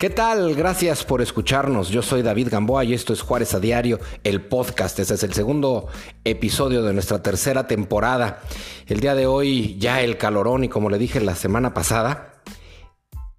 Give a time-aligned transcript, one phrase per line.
[0.00, 0.54] ¿Qué tal?
[0.54, 1.90] Gracias por escucharnos.
[1.90, 4.98] Yo soy David Gamboa y esto es Juárez a Diario, el podcast.
[4.98, 5.88] Este es el segundo
[6.24, 8.40] episodio de nuestra tercera temporada.
[8.86, 12.40] El día de hoy ya el calorón y como le dije la semana pasada,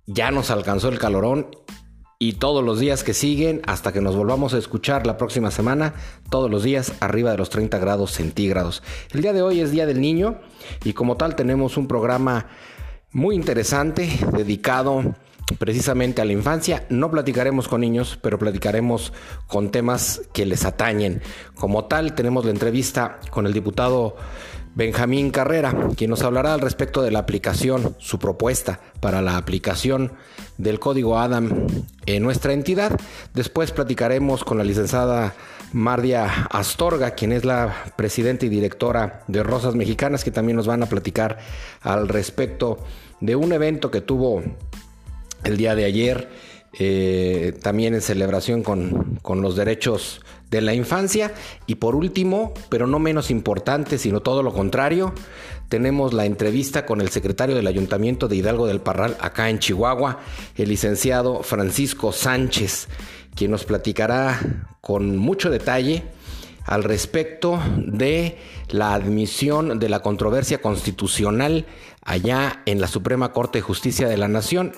[0.05, 1.47] ya nos alcanzó el calorón
[2.19, 5.95] y todos los días que siguen hasta que nos volvamos a escuchar la próxima semana,
[6.29, 8.83] todos los días arriba de los 30 grados centígrados.
[9.13, 10.39] El día de hoy es Día del Niño
[10.83, 12.49] y como tal tenemos un programa
[13.13, 15.15] muy interesante dedicado
[15.57, 16.85] precisamente a la infancia.
[16.89, 19.13] No platicaremos con niños, pero platicaremos
[19.47, 21.21] con temas que les atañen.
[21.55, 24.15] Como tal, tenemos la entrevista con el diputado
[24.73, 30.13] Benjamín Carrera, quien nos hablará al respecto de la aplicación, su propuesta para la aplicación
[30.57, 31.67] del código Adam
[32.05, 32.97] en nuestra entidad.
[33.33, 35.33] Después platicaremos con la licenciada
[35.73, 40.83] Mardia Astorga, quien es la presidenta y directora de Rosas Mexicanas, que también nos van
[40.83, 41.39] a platicar
[41.81, 42.77] al respecto
[43.19, 44.41] de un evento que tuvo
[45.43, 46.29] el día de ayer,
[46.79, 51.33] eh, también en celebración con, con los derechos de la infancia.
[51.65, 55.13] Y por último, pero no menos importante, sino todo lo contrario,
[55.69, 60.19] tenemos la entrevista con el secretario del Ayuntamiento de Hidalgo del Parral, acá en Chihuahua,
[60.57, 62.89] el licenciado Francisco Sánchez,
[63.35, 66.03] quien nos platicará con mucho detalle
[66.65, 68.37] al respecto de
[68.69, 71.65] la admisión de la controversia constitucional
[72.03, 74.73] allá en la Suprema Corte de Justicia de la Nación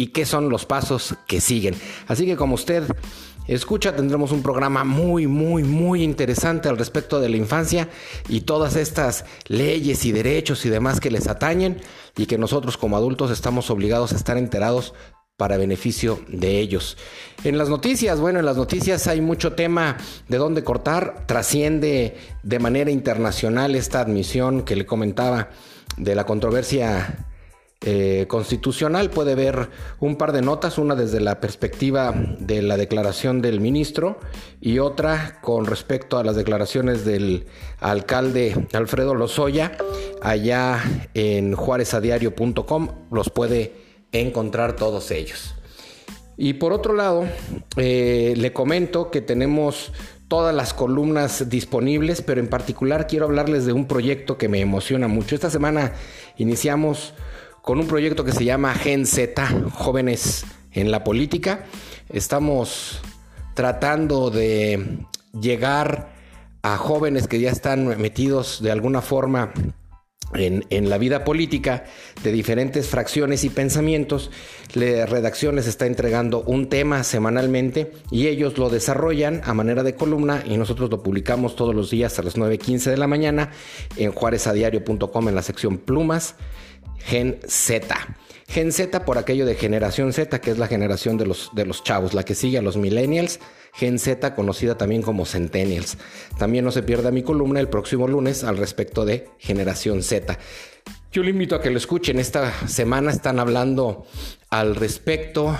[0.00, 1.74] y qué son los pasos que siguen.
[2.08, 2.84] Así que como usted
[3.46, 7.90] escucha, tendremos un programa muy, muy, muy interesante al respecto de la infancia
[8.26, 11.82] y todas estas leyes y derechos y demás que les atañen
[12.16, 14.94] y que nosotros como adultos estamos obligados a estar enterados
[15.36, 16.96] para beneficio de ellos.
[17.44, 19.98] En las noticias, bueno, en las noticias hay mucho tema
[20.28, 25.50] de dónde cortar, trasciende de manera internacional esta admisión que le comentaba
[25.98, 27.26] de la controversia
[27.82, 33.40] eh, constitucional puede ver un par de notas, una desde la perspectiva de la declaración
[33.40, 34.18] del ministro
[34.60, 37.46] y otra con respecto a las declaraciones del
[37.78, 39.78] alcalde Alfredo Lozoya
[40.20, 40.82] allá
[41.14, 42.88] en juarezadiario.com.
[43.10, 43.72] Los puede
[44.12, 45.54] encontrar todos ellos.
[46.36, 47.24] Y por otro lado,
[47.76, 49.90] eh, le comento que tenemos
[50.28, 55.08] todas las columnas disponibles, pero en particular quiero hablarles de un proyecto que me emociona
[55.08, 55.34] mucho.
[55.34, 55.94] Esta semana
[56.36, 57.14] iniciamos
[57.62, 61.66] con un proyecto que se llama Gen Z, Jóvenes en la Política.
[62.08, 63.00] Estamos
[63.54, 64.98] tratando de
[65.38, 66.12] llegar
[66.62, 69.52] a jóvenes que ya están metidos de alguna forma
[70.34, 71.84] en, la vida política
[72.22, 74.30] de diferentes fracciones y pensamientos.
[74.74, 79.94] La redacción les está entregando un tema semanalmente y ellos lo desarrollan a manera de
[79.94, 83.50] columna y nosotros lo publicamos todos los días a las 9.15 de la mañana
[83.96, 86.36] en juarezadiario.com en la sección plumas
[87.04, 88.16] Gen Z.
[88.48, 91.84] Gen Z por aquello de generación Z, que es la generación de los, de los
[91.84, 93.38] chavos, la que sigue a los millennials.
[93.72, 95.96] Gen Z, conocida también como centennials.
[96.38, 100.38] También no se pierda mi columna el próximo lunes al respecto de generación Z.
[101.12, 102.18] Yo le invito a que lo escuchen.
[102.18, 104.06] Esta semana están hablando
[104.50, 105.56] al respecto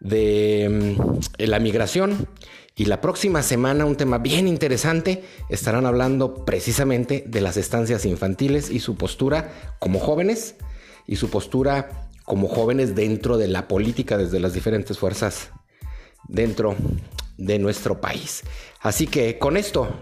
[0.00, 2.28] de mm, la migración.
[2.74, 8.70] Y la próxima semana un tema bien interesante, estarán hablando precisamente de las estancias infantiles
[8.70, 10.56] y su postura como jóvenes
[11.06, 15.50] y su postura como jóvenes dentro de la política desde las diferentes fuerzas
[16.28, 16.76] dentro
[17.36, 18.42] de nuestro país.
[18.80, 20.00] Así que con esto,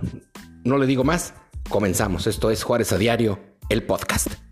[0.65, 1.35] no le digo más,
[1.69, 2.27] comenzamos.
[2.27, 4.50] Esto es Juárez a Diario, el podcast.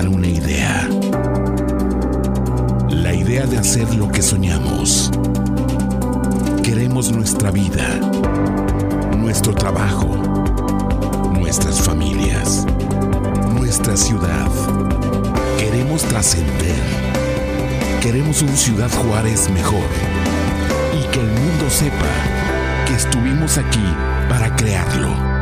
[0.00, 0.88] Una idea.
[2.88, 5.10] La idea de hacer lo que soñamos.
[6.62, 8.00] Queremos nuestra vida,
[9.18, 10.16] nuestro trabajo,
[11.38, 12.66] nuestras familias,
[13.54, 14.48] nuestra ciudad.
[15.58, 16.82] Queremos trascender.
[18.00, 19.88] Queremos un Ciudad Juárez mejor
[20.98, 23.94] y que el mundo sepa que estuvimos aquí
[24.28, 25.32] para crearlo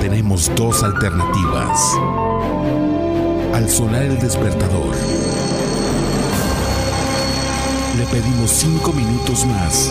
[0.00, 1.96] tenemos dos alternativas.
[3.54, 4.94] Al sonar el despertador,
[7.96, 9.90] le pedimos cinco minutos más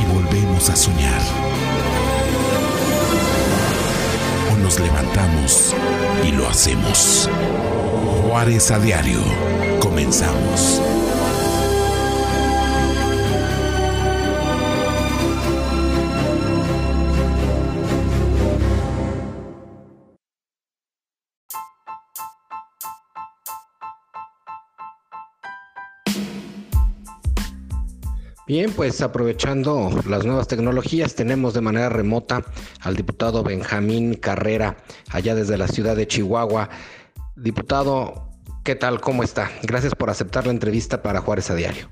[0.00, 1.20] y volvemos a soñar.
[4.52, 5.74] O nos levantamos
[6.26, 7.28] y lo hacemos.
[8.22, 9.20] Juárez a diario.
[9.80, 10.80] Comenzamos.
[28.48, 32.46] Bien, pues aprovechando las nuevas tecnologías, tenemos de manera remota
[32.80, 34.78] al diputado Benjamín Carrera,
[35.10, 36.70] allá desde la ciudad de Chihuahua.
[37.36, 38.30] Diputado,
[38.64, 39.02] ¿qué tal?
[39.02, 39.50] ¿Cómo está?
[39.64, 41.90] Gracias por aceptar la entrevista para Juárez a Diario.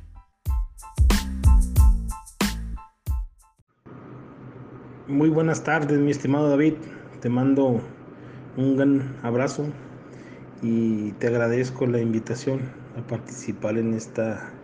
[5.08, 6.76] Muy buenas tardes, mi estimado David.
[7.20, 7.82] Te mando
[8.56, 9.67] un gran abrazo
[10.62, 14.56] y te agradezco la invitación a participar en esta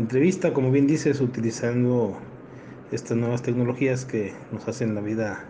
[0.00, 2.18] entrevista, como bien dices, utilizando
[2.90, 5.46] estas nuevas tecnologías que nos hacen la vida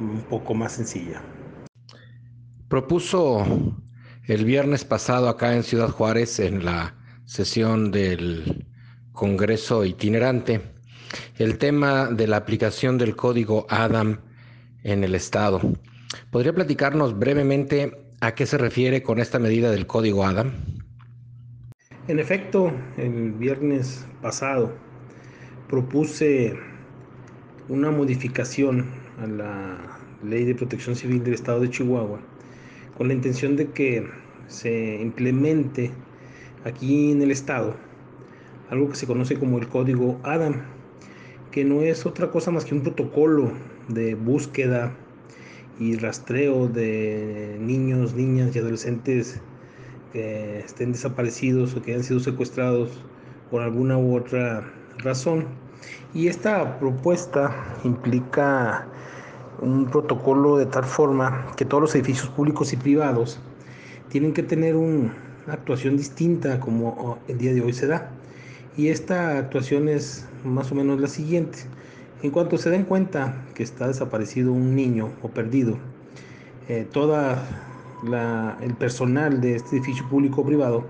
[0.00, 1.20] un poco más sencilla.
[2.68, 3.44] Propuso
[4.26, 6.94] el viernes pasado acá en Ciudad Juárez, en la
[7.24, 8.66] sesión del
[9.12, 10.60] Congreso itinerante,
[11.36, 14.20] el tema de la aplicación del código ADAM
[14.84, 15.60] en el Estado.
[16.30, 20.77] ¿Podría platicarnos brevemente a qué se refiere con esta medida del código ADAM?
[22.08, 24.72] En efecto, el viernes pasado
[25.68, 26.54] propuse
[27.68, 28.86] una modificación
[29.22, 29.76] a la
[30.24, 32.18] Ley de Protección Civil del Estado de Chihuahua
[32.96, 34.08] con la intención de que
[34.46, 35.90] se implemente
[36.64, 37.76] aquí en el Estado
[38.70, 40.62] algo que se conoce como el Código ADAM,
[41.50, 43.52] que no es otra cosa más que un protocolo
[43.88, 44.96] de búsqueda
[45.78, 49.42] y rastreo de niños, niñas y adolescentes
[50.12, 52.90] que estén desaparecidos o que hayan sido secuestrados
[53.50, 54.64] por alguna u otra
[54.98, 55.46] razón.
[56.14, 58.86] Y esta propuesta implica
[59.60, 63.40] un protocolo de tal forma que todos los edificios públicos y privados
[64.08, 65.12] tienen que tener una
[65.46, 68.10] actuación distinta como el día de hoy se da.
[68.76, 71.58] Y esta actuación es más o menos la siguiente.
[72.22, 75.78] En cuanto se den cuenta que está desaparecido un niño o perdido,
[76.68, 77.67] eh, toda
[78.60, 80.84] el personal de este edificio público o privado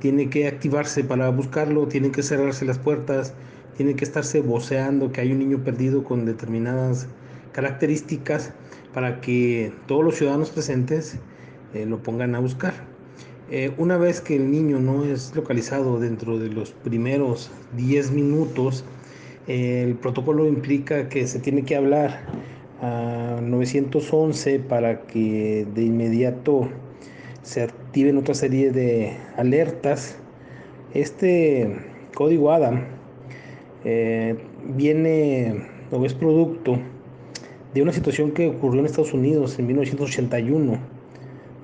[0.00, 3.34] tiene que activarse para buscarlo, tienen que cerrarse las puertas,
[3.76, 7.08] tiene que estarse voceando que hay un niño perdido con determinadas
[7.52, 8.52] características
[8.92, 11.18] para que todos los ciudadanos presentes
[11.72, 12.74] eh, lo pongan a buscar.
[13.50, 18.84] Eh, una vez que el niño no es localizado dentro de los primeros 10 minutos,
[19.46, 22.24] el protocolo implica que se tiene que hablar
[22.84, 26.68] a 911 para que de inmediato
[27.42, 30.18] se activen otra serie de alertas.
[30.92, 31.76] Este
[32.14, 32.84] código ADAM
[33.84, 34.36] eh,
[34.76, 36.78] viene o es producto
[37.72, 40.78] de una situación que ocurrió en Estados Unidos en 1981,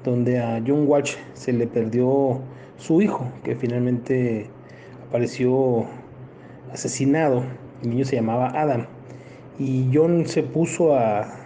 [0.05, 2.41] donde a John Walsh se le perdió
[2.79, 4.47] su hijo, que finalmente
[5.09, 5.85] apareció
[6.73, 7.45] asesinado.
[7.83, 8.87] El niño se llamaba Adam
[9.61, 11.37] y John se puso a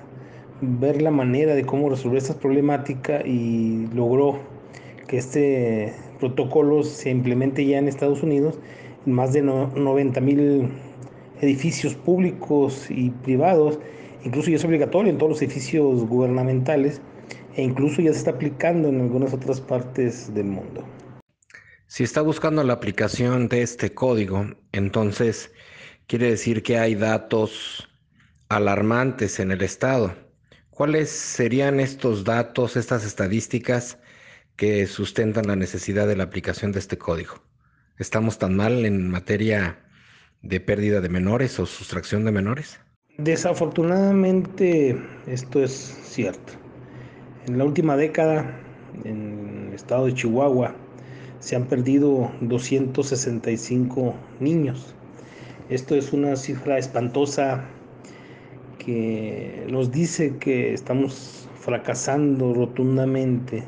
[0.61, 4.39] ver la manera de cómo resolver esta problemática y logró
[5.09, 8.61] que este protocolo se implemente ya en Estados Unidos
[9.05, 10.69] en más de 90 mil
[11.41, 13.81] edificios públicos y privados,
[14.25, 17.03] incluso ya es obligatorio en todos los edificios gubernamentales
[17.57, 20.85] e incluso ya se está aplicando en algunas otras partes del mundo.
[21.89, 25.53] Si está buscando la aplicación de este código, entonces
[26.07, 27.89] quiere decir que hay datos
[28.49, 30.15] alarmantes en el Estado.
[30.71, 33.99] ¿Cuáles serían estos datos, estas estadísticas
[34.57, 37.43] que sustentan la necesidad de la aplicación de este código?
[37.99, 39.79] ¿Estamos tan mal en materia
[40.43, 42.81] de pérdida de menores o sustracción de menores?
[43.19, 45.73] Desafortunadamente esto es
[46.03, 46.55] cierto.
[47.47, 48.61] En la última década,
[49.05, 50.75] en el estado de Chihuahua,
[51.39, 54.95] se han perdido 265 niños.
[55.69, 57.65] Esto es una cifra espantosa
[58.85, 63.65] que nos dice que estamos fracasando rotundamente.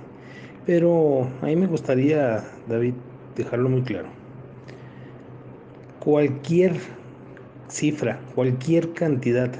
[0.66, 2.94] Pero a mí me gustaría, David,
[3.37, 4.08] dejarlo muy claro.
[6.00, 6.75] Cualquier
[7.68, 9.50] cifra, cualquier cantidad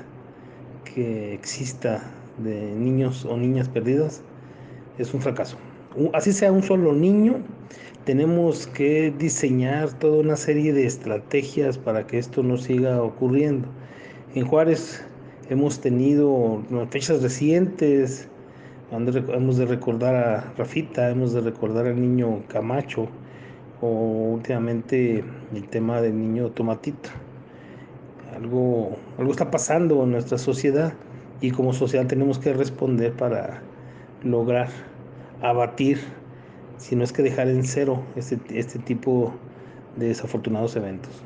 [0.84, 2.02] que exista
[2.38, 4.22] de niños o niñas perdidas
[4.98, 5.56] es un fracaso.
[6.12, 7.36] Así sea un solo niño,
[8.04, 13.66] tenemos que diseñar toda una serie de estrategias para que esto no siga ocurriendo.
[14.34, 15.04] En Juárez
[15.49, 16.61] Hemos tenido
[16.91, 18.29] fechas recientes,
[18.91, 23.07] hemos de recordar a Rafita, hemos de recordar al niño Camacho
[23.81, 23.87] o
[24.35, 25.23] últimamente
[25.55, 27.11] el tema del niño Tomatito.
[28.35, 30.95] Algo, algo está pasando en nuestra sociedad
[31.41, 33.62] y como sociedad tenemos que responder para
[34.25, 34.69] lograr
[35.43, 36.00] abatir,
[36.79, 39.33] si no es que dejar en cero este, este tipo
[39.97, 41.23] de desafortunados eventos.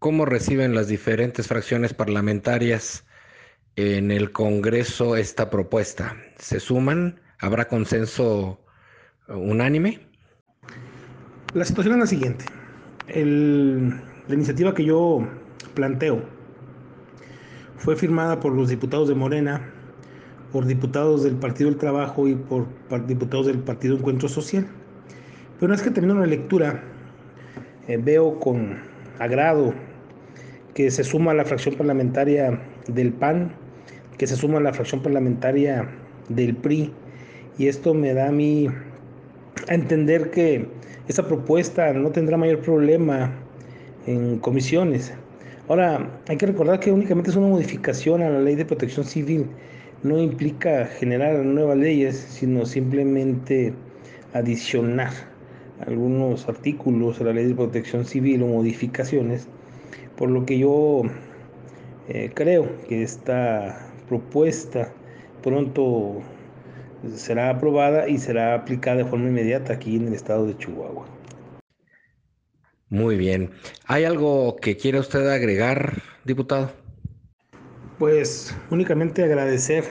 [0.00, 3.04] ¿Cómo reciben las diferentes fracciones parlamentarias
[3.76, 6.16] en el Congreso esta propuesta?
[6.38, 7.20] ¿Se suman?
[7.38, 8.64] ¿Habrá consenso
[9.28, 10.00] unánime?
[11.52, 12.46] La situación es la siguiente.
[13.08, 15.28] La iniciativa que yo
[15.74, 16.24] planteo
[17.76, 19.70] fue firmada por los diputados de Morena,
[20.50, 22.66] por diputados del Partido del Trabajo y por
[23.06, 24.66] diputados del Partido Encuentro Social.
[25.56, 26.82] Pero una vez que termino la lectura,
[27.86, 28.80] eh, veo con
[29.18, 29.74] agrado
[30.80, 32.58] que se suma la fracción parlamentaria
[32.88, 33.52] del PAN,
[34.16, 35.86] que se suma la fracción parlamentaria
[36.30, 36.90] del PRI,
[37.58, 38.66] y esto me da a mí
[39.68, 40.66] a entender que
[41.06, 43.30] esa propuesta no tendrá mayor problema
[44.06, 45.12] en comisiones.
[45.68, 49.48] Ahora, hay que recordar que únicamente es una modificación a la ley de protección civil,
[50.02, 53.74] no implica generar nuevas leyes, sino simplemente
[54.32, 55.10] adicionar
[55.86, 59.46] algunos artículos a la ley de protección civil o modificaciones,
[60.20, 61.00] por lo que yo
[62.08, 64.92] eh, creo que esta propuesta
[65.42, 66.20] pronto
[67.16, 71.06] será aprobada y será aplicada de forma inmediata aquí en el estado de Chihuahua.
[72.90, 73.50] Muy bien.
[73.86, 76.70] ¿Hay algo que quiera usted agregar, diputado?
[77.98, 79.84] Pues únicamente agradecer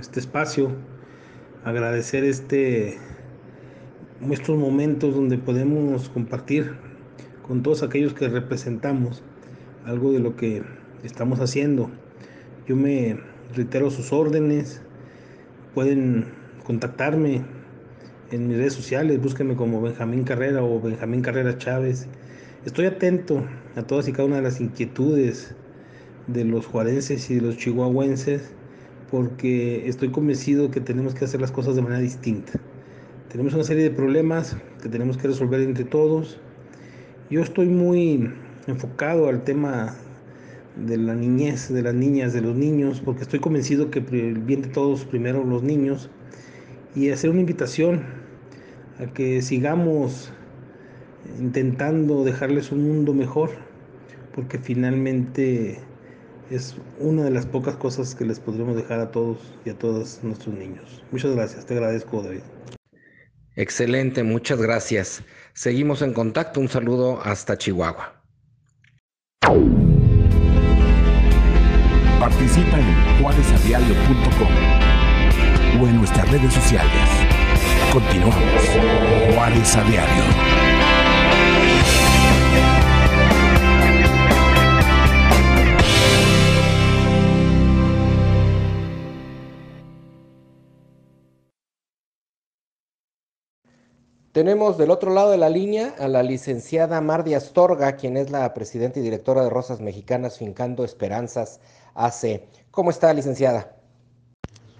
[0.00, 0.74] este espacio,
[1.64, 2.96] agradecer este
[4.30, 6.74] estos momentos donde podemos compartir
[7.42, 9.22] con todos aquellos que representamos
[9.84, 10.62] algo de lo que
[11.02, 11.90] estamos haciendo.
[12.66, 13.18] Yo me
[13.54, 14.82] reitero sus órdenes,
[15.74, 16.26] pueden
[16.64, 17.42] contactarme
[18.30, 22.06] en mis redes sociales, búsquenme como Benjamín Carrera o Benjamín Carrera Chávez.
[22.64, 23.44] Estoy atento
[23.76, 25.54] a todas y cada una de las inquietudes
[26.26, 28.52] de los juarenses y de los chihuahuenses
[29.10, 32.52] porque estoy convencido que tenemos que hacer las cosas de manera distinta.
[33.30, 36.38] Tenemos una serie de problemas que tenemos que resolver entre todos.
[37.30, 38.30] Yo estoy muy
[38.68, 39.96] enfocado al tema
[40.76, 44.62] de la niñez, de las niñas, de los niños, porque estoy convencido que el bien
[44.62, 46.10] de todos, primero los niños,
[46.94, 48.04] y hacer una invitación
[49.00, 50.32] a que sigamos
[51.40, 53.50] intentando dejarles un mundo mejor,
[54.34, 55.78] porque finalmente
[56.50, 60.20] es una de las pocas cosas que les podremos dejar a todos y a todos
[60.22, 61.02] nuestros niños.
[61.10, 62.40] Muchas gracias, te agradezco David.
[63.56, 65.22] Excelente, muchas gracias.
[65.52, 68.17] Seguimos en contacto, un saludo hasta Chihuahua.
[72.18, 74.48] Participa en juarezadiario.com
[75.80, 76.92] o en nuestras redes sociales.
[77.92, 78.44] Continuamos.
[79.34, 80.67] Juárez a Diario.
[94.38, 98.54] Tenemos del otro lado de la línea a la licenciada Mardia Astorga, quien es la
[98.54, 101.58] presidenta y directora de Rosas Mexicanas Fincando Esperanzas
[101.94, 102.42] AC.
[102.70, 103.74] ¿Cómo está, licenciada?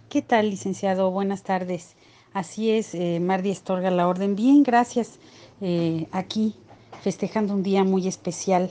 [0.09, 1.11] ¿Qué tal, licenciado?
[1.11, 1.97] Buenas tardes.
[2.33, 4.37] Así es, eh, Mardia Astorga, la orden.
[4.37, 5.19] Bien, gracias.
[5.61, 6.55] Eh, aquí
[7.03, 8.71] festejando un día muy especial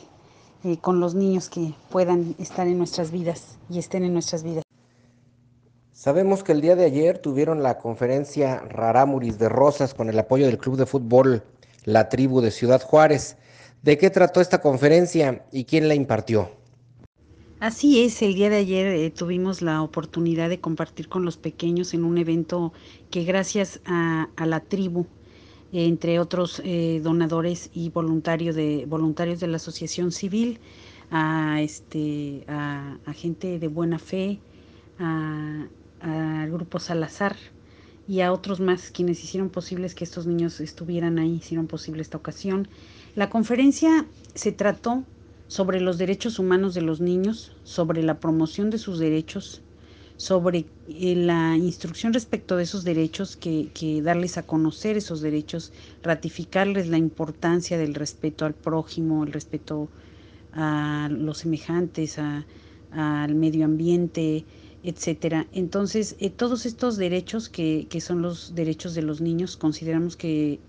[0.63, 4.63] eh, con los niños que puedan estar en nuestras vidas y estén en nuestras vidas.
[5.97, 10.45] Sabemos que el día de ayer tuvieron la conferencia Rarámuris de Rosas con el apoyo
[10.45, 11.41] del Club de Fútbol
[11.85, 13.35] La Tribu de Ciudad Juárez.
[13.81, 16.51] ¿De qué trató esta conferencia y quién la impartió?
[17.59, 21.95] Así es, el día de ayer eh, tuvimos la oportunidad de compartir con los pequeños
[21.95, 22.73] en un evento
[23.09, 25.07] que gracias a, la tribu,
[25.73, 30.59] entre otros eh, donadores y voluntarios de, voluntarios de la asociación civil,
[31.09, 34.37] a, este, a gente de buena fe,
[34.99, 35.65] a,
[36.01, 37.35] al grupo Salazar
[38.07, 42.17] y a otros más quienes hicieron posibles que estos niños estuvieran ahí, hicieron posible esta
[42.17, 42.67] ocasión.
[43.15, 45.03] La conferencia se trató
[45.47, 49.61] sobre los derechos humanos de los niños, sobre la promoción de sus derechos,
[50.17, 56.87] sobre eh, la instrucción respecto de esos derechos, que, darles a conocer esos derechos, ratificarles
[56.87, 59.89] la importancia del respeto al prójimo, el respeto
[60.53, 62.17] a los semejantes,
[62.91, 64.43] al medio ambiente,
[64.87, 65.47] etcétera.
[65.51, 70.61] Entonces, eh, todos estos derechos que, que son los derechos de los niños, consideramos que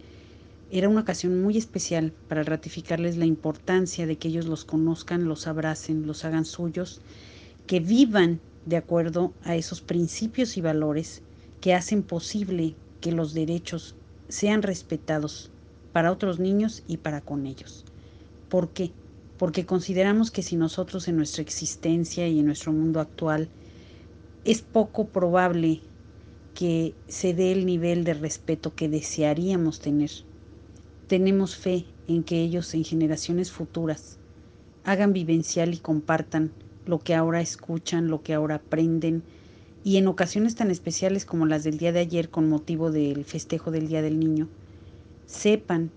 [0.73, 5.47] era una ocasión muy especial para ratificarles la importancia de que ellos los conozcan, los
[5.47, 7.01] abracen, los hagan suyos,
[7.69, 11.23] que vivan de acuerdo a esos principios y valores
[11.61, 13.95] que hacen posible que los derechos
[14.29, 15.53] sean respetados
[15.93, 17.85] para otros niños y para con ellos.
[18.49, 18.91] ¿Por qué?
[19.39, 23.49] Porque consideramos que si nosotros en nuestra existencia y en nuestro mundo actual
[24.49, 25.83] es poco probable
[26.55, 30.11] que se dé el nivel de respeto que desearíamos tener.
[31.07, 34.17] Tenemos fe en que ellos en generaciones futuras
[34.85, 36.51] hagan vivencial y compartan
[36.87, 39.23] lo que ahora escuchan, lo que ahora aprenden,
[39.85, 43.71] y en ocasiones tan especiales como las del día de ayer con motivo del festejo
[43.71, 44.49] del Día del Niño,
[45.27, 45.91] sepan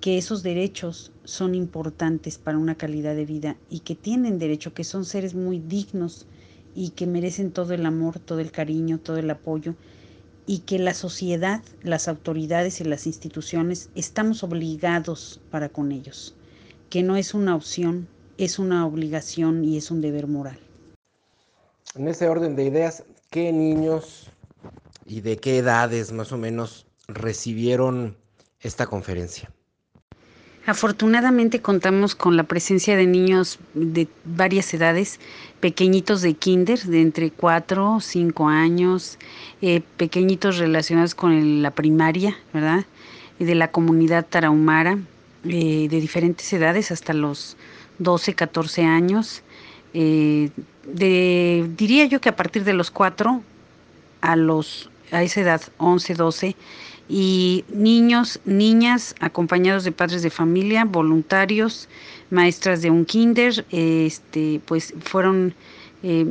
[0.00, 4.82] que esos derechos son importantes para una calidad de vida y que tienen derecho, que
[4.82, 6.26] son seres muy dignos
[6.76, 9.74] y que merecen todo el amor, todo el cariño, todo el apoyo
[10.46, 16.36] y que la sociedad, las autoridades y las instituciones estamos obligados para con ellos,
[16.90, 18.06] que no es una opción,
[18.38, 20.58] es una obligación y es un deber moral.
[21.94, 24.30] En ese orden de ideas, ¿qué niños
[25.06, 28.16] y de qué edades más o menos recibieron
[28.60, 29.50] esta conferencia?
[30.66, 35.20] Afortunadamente contamos con la presencia de niños de varias edades,
[35.60, 39.16] pequeñitos de kinder, de entre 4 o 5 años,
[39.62, 42.84] eh, pequeñitos relacionados con la primaria, ¿verdad?
[43.38, 44.98] de la comunidad tarahumara,
[45.44, 47.56] eh, de diferentes edades, hasta los
[47.98, 49.42] 12, 14 años.
[49.94, 50.50] Eh,
[50.84, 53.40] de, diría yo que a partir de los 4
[54.20, 56.56] a, los, a esa edad, 11, 12,
[57.08, 61.88] y niños, niñas acompañados de padres de familia, voluntarios,
[62.30, 65.54] maestras de un kinder, este, pues fueron
[66.02, 66.24] eh,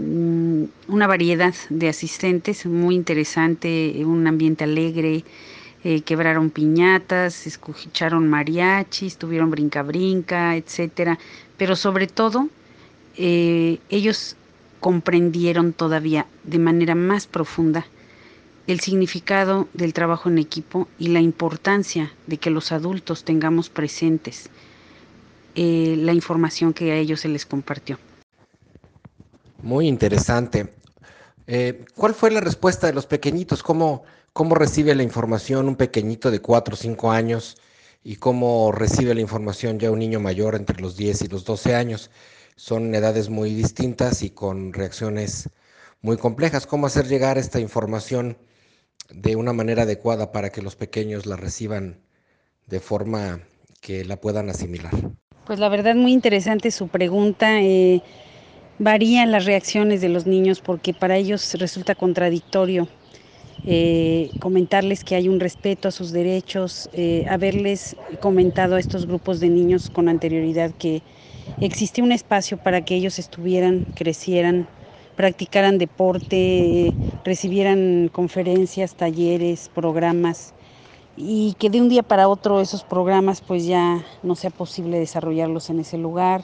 [0.88, 5.24] una variedad de asistentes, muy interesante, un ambiente alegre,
[5.84, 11.17] eh, quebraron piñatas, escucharon mariachis, tuvieron brinca-brinca, etcétera,
[11.58, 12.50] pero sobre todo
[13.17, 14.36] eh, ellos
[14.82, 17.86] comprendieron todavía de manera más profunda
[18.68, 24.50] el significado del trabajo en equipo y la importancia de que los adultos tengamos presentes
[25.56, 27.98] eh, la información que a ellos se les compartió.
[29.62, 30.74] Muy interesante.
[31.48, 33.64] Eh, ¿Cuál fue la respuesta de los pequeñitos?
[33.64, 34.04] ¿Cómo,
[34.34, 37.58] ¿Cómo recibe la información un pequeñito de 4 o 5 años
[38.04, 41.74] y cómo recibe la información ya un niño mayor entre los 10 y los 12
[41.76, 42.12] años?
[42.58, 45.50] Son edades muy distintas y con reacciones
[46.02, 46.68] muy complejas.
[46.68, 48.38] ¿Cómo hacer llegar esta información
[49.10, 52.00] de una manera adecuada para que los pequeños la reciban
[52.68, 53.42] de forma
[53.82, 54.92] que la puedan asimilar?
[55.46, 57.62] Pues la verdad muy interesante su pregunta.
[57.62, 58.01] Eh,
[58.79, 62.88] varían las reacciones de los niños porque para ellos resulta contradictorio
[63.68, 69.40] eh, comentarles que hay un respeto a sus derechos, eh, haberles comentado a estos grupos
[69.40, 71.01] de niños con anterioridad que
[71.60, 74.68] existía un espacio para que ellos estuvieran, crecieran,
[75.16, 80.54] practicaran deporte, recibieran conferencias, talleres, programas
[81.18, 85.70] y que de un día para otro esos programas pues ya no sea posible desarrollarlos
[85.70, 86.44] en ese lugar,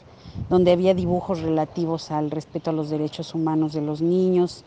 [0.50, 4.64] donde había dibujos relativos al respeto a los derechos humanos de los niños,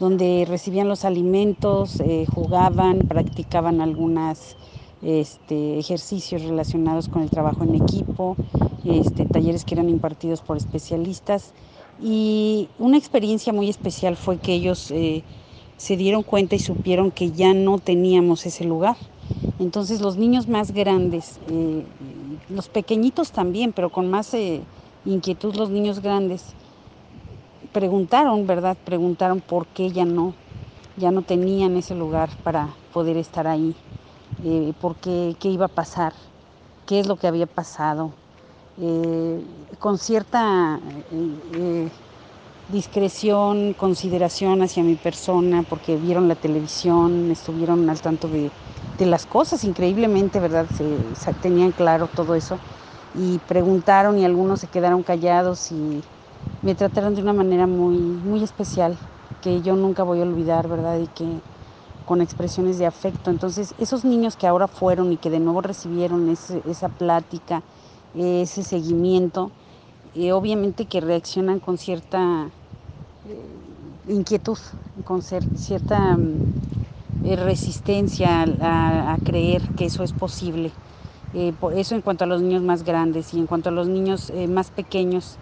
[0.00, 4.56] donde recibían los alimentos, eh, jugaban, practicaban algunos
[5.02, 8.36] este, ejercicios relacionados con el trabajo en equipo,
[8.84, 11.54] este, talleres que eran impartidos por especialistas
[11.98, 15.24] y una experiencia muy especial fue que ellos eh,
[15.76, 18.96] se dieron cuenta y supieron que ya no teníamos ese lugar.
[19.58, 21.86] Entonces los niños más grandes, eh,
[22.48, 24.66] los pequeñitos también, pero con más eh,
[25.04, 26.56] inquietud los niños grandes,
[27.72, 28.76] preguntaron, ¿verdad?
[28.84, 30.34] Preguntaron por qué ya no,
[30.96, 33.76] ya no tenían ese lugar para poder estar ahí,
[34.80, 36.12] por qué, qué iba a pasar,
[36.86, 38.12] qué es lo que había pasado,
[38.80, 39.40] eh,
[39.78, 40.80] con cierta
[41.12, 41.88] eh, eh,
[42.72, 48.50] discreción, consideración hacia mi persona, porque vieron la televisión, estuvieron al tanto de,
[49.06, 50.66] las cosas, increíblemente, ¿verdad?
[50.76, 52.58] Se, tenían claro todo eso
[53.20, 56.02] y preguntaron y algunos se quedaron callados y
[56.62, 58.96] me trataron de una manera muy, muy especial
[59.42, 60.98] que yo nunca voy a olvidar, ¿verdad?
[60.98, 61.26] Y que
[62.06, 63.30] con expresiones de afecto.
[63.30, 67.62] Entonces, esos niños que ahora fueron y que de nuevo recibieron esa plática,
[68.14, 69.50] ese seguimiento,
[70.14, 72.48] y obviamente que reaccionan con cierta
[73.28, 74.58] eh, inquietud,
[75.04, 76.34] con cierta mm,
[77.24, 80.70] eh, resistencia a, creer que eso es posible.
[81.34, 84.32] Eh, eso en cuanto a los niños más grandes y en cuanto a los niños
[84.48, 85.36] más pequeños,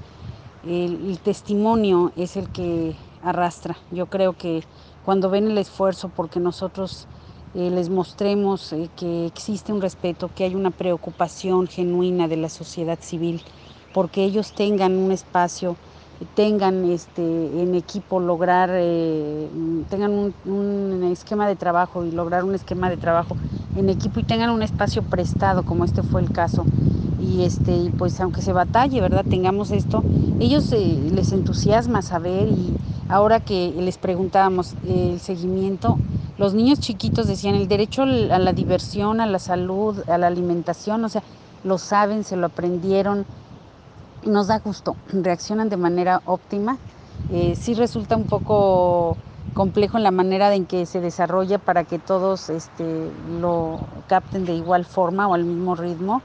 [0.66, 3.76] el, testimonio es el que arrastra.
[3.90, 4.62] Yo creo que
[5.04, 7.08] cuando ven el esfuerzo porque nosotros
[7.54, 12.48] eh, les mostremos eh, que existe un respeto, que hay una preocupación genuina de la
[12.48, 13.42] sociedad civil,
[13.92, 15.76] porque ellos tengan un espacio,
[16.34, 19.48] tengan este, en equipo lograr, eh,
[19.90, 23.36] tengan un, esquema de trabajo y lograr un esquema de trabajo
[23.76, 26.64] en equipo y tengan un espacio prestado, como este fue el caso.
[27.20, 29.26] Y este, pues aunque se batalle, ¿verdad?
[29.28, 30.02] Tengamos esto,
[30.40, 32.74] ellos les entusiasma saber y
[33.12, 36.01] ahora que les preguntábamos el seguimiento,
[36.37, 38.07] los niños chiquitos decían el derecho a
[38.38, 41.22] la diversión, a la salud, a la alimentación, o sea,
[41.62, 43.27] lo saben, se lo aprendieron,
[44.22, 46.81] nos da gusto, reaccionan de manera óptima.
[47.29, 49.18] Eh, sí resulta un poco
[49.53, 54.55] complejo en la manera en que se desarrolla para que todos este, lo capten de
[54.55, 56.25] igual forma o al mismo ritmo.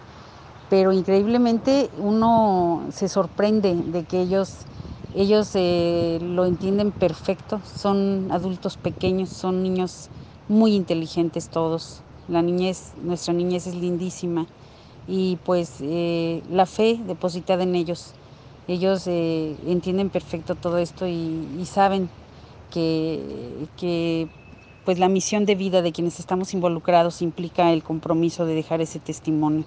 [0.69, 4.65] pero increíblemente uno se sorprende de que ellos,
[5.17, 10.10] ellos eh, lo entienden perfecto, son adultos pequeños, son niños
[10.47, 14.45] muy inteligentes todos, la niñez, nuestra niñez es lindísima.
[15.08, 18.13] Y pues eh, la fe depositada en ellos,
[18.67, 22.10] ellos eh, entienden perfecto todo esto y, saben
[22.69, 24.27] que, que
[24.86, 28.99] pues la misión de vida de quienes estamos involucrados implica el compromiso de dejar ese
[28.99, 29.65] testimonio.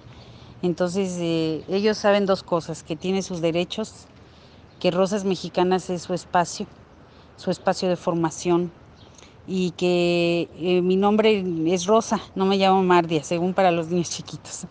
[0.62, 4.06] Entonces eh, ellos saben dos cosas, que tiene sus derechos,
[4.80, 6.66] que Rosas Mexicanas es su espacio,
[7.36, 8.72] su espacio de formación
[9.46, 14.10] y que eh, mi nombre es Rosa, no me llamo Mardia, según para los niños
[14.10, 14.66] chiquitos.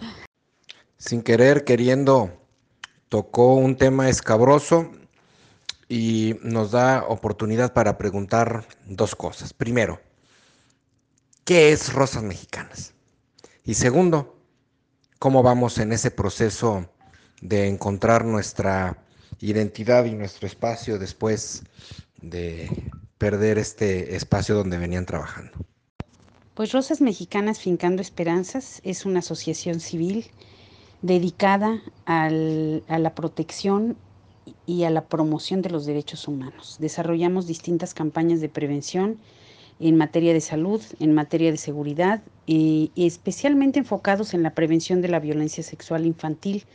[0.98, 2.32] Sin querer, queriendo,
[3.08, 4.92] tocó un tema escabroso
[5.88, 9.54] y nos da oportunidad para preguntar dos cosas.
[9.54, 10.00] Primero,
[11.46, 12.94] ¿qué es Rosas Mexicanas?
[13.64, 14.38] Y segundo,
[15.20, 16.90] cómo vamos en ese proceso
[17.42, 18.98] de encontrar nuestra
[19.42, 21.64] identidad y nuestro espacio después
[22.22, 22.70] de
[23.18, 25.52] perder este espacio donde venían trabajando.
[26.54, 30.26] Pues Rosas Mexicanas Fincando Esperanzas es una asociación civil
[31.02, 33.96] dedicada a la protección
[34.66, 36.78] y a la promoción de los derechos humanos.
[36.80, 39.20] Desarrollamos distintas campañas de prevención
[39.80, 45.08] en materia de salud, en materia de seguridad y especialmente enfocados en la prevención de
[45.08, 46.66] la violencia sexual infantil,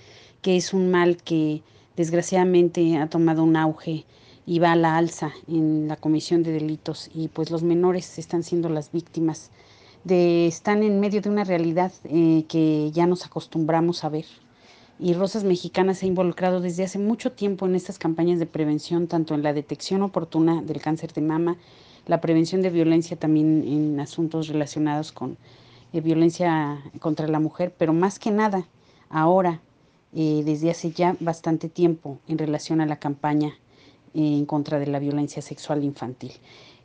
[0.40, 1.62] que es un mal que
[1.96, 4.04] desgraciadamente ha tomado un auge
[4.46, 8.42] y va a la alza en la comisión de delitos y pues los menores están
[8.42, 9.50] siendo las víctimas
[10.04, 14.26] de están en medio de una realidad eh, que ya nos acostumbramos a ver.
[14.98, 19.08] Y Rosas Mexicanas se ha involucrado desde hace mucho tiempo en estas campañas de prevención
[19.08, 21.56] tanto en la detección oportuna del cáncer de mama
[22.06, 25.36] la prevención de violencia también en asuntos relacionados con
[25.92, 28.66] eh, violencia contra la mujer, pero más que nada
[29.08, 29.60] ahora,
[30.14, 33.58] eh, desde hace ya bastante tiempo, en relación a la campaña
[34.14, 36.32] eh, en contra de la violencia sexual infantil.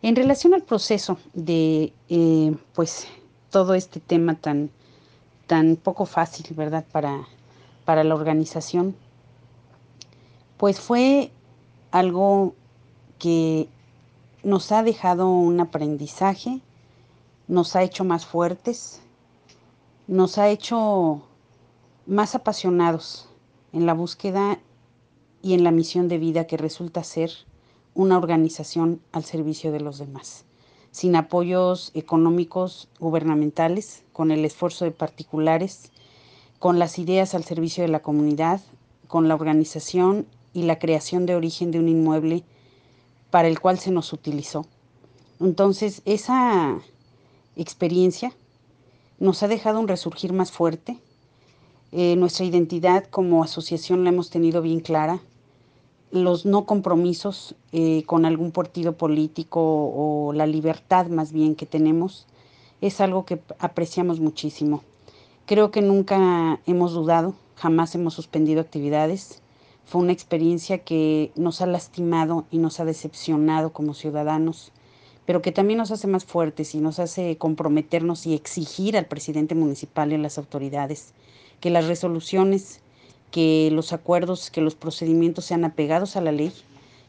[0.01, 1.93] En relación al proceso de,
[2.73, 3.07] pues,
[3.49, 4.69] todo este tema tan,
[5.45, 7.27] tan poco fácil, ¿verdad?, para,
[7.85, 8.95] para la organización,
[10.57, 11.31] pues fue
[11.91, 12.53] algo
[13.17, 13.67] que
[14.43, 16.61] nos ha dejado un aprendizaje,
[17.47, 19.01] nos ha hecho más fuertes,
[20.07, 21.23] nos ha hecho
[22.09, 23.29] más apasionados
[23.71, 24.59] en la búsqueda
[25.43, 27.31] y en la misión de vida que resulta ser
[27.93, 30.45] una organización al servicio de los demás,
[30.91, 35.91] sin apoyos económicos gubernamentales, con el esfuerzo de particulares,
[36.57, 38.59] con las ideas al servicio de la comunidad,
[39.07, 42.43] con la organización y la creación de origen de un inmueble
[43.29, 44.65] para el cual se nos utilizó.
[45.39, 46.79] Entonces, esa
[47.55, 48.33] experiencia
[49.19, 50.97] nos ha dejado un resurgir más fuerte.
[51.91, 55.21] Eh, nuestra identidad como asociación la hemos tenido bien clara.
[56.11, 62.27] Los no compromisos eh, con algún partido político o la libertad más bien que tenemos
[62.81, 64.83] es algo que apreciamos muchísimo.
[65.47, 69.41] Creo que nunca hemos dudado, jamás hemos suspendido actividades.
[69.85, 74.71] Fue una experiencia que nos ha lastimado y nos ha decepcionado como ciudadanos,
[75.25, 79.55] pero que también nos hace más fuertes y nos hace comprometernos y exigir al presidente
[79.55, 81.13] municipal y a las autoridades
[81.59, 82.81] que las resoluciones,
[83.31, 86.51] que los acuerdos, que los procedimientos sean apegados a la ley